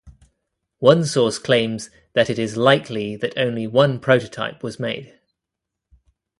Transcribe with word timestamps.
One 0.79 1.05
source 1.05 1.37
claims 1.37 1.91
that 2.13 2.27
it 2.27 2.39
is 2.39 2.57
likely 2.57 3.15
that 3.17 3.37
only 3.37 3.67
one 3.67 3.99
prototype 3.99 4.63
was 4.63 4.79
made. 4.79 5.13